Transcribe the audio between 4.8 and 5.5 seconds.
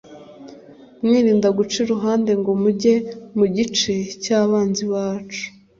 bacu